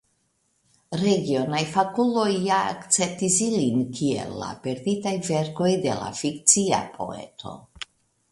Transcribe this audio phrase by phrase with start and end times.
[0.99, 7.55] Regionaj fakuloj ja akceptis ilin kiel la perditaj verkoj de la fikcia poeto.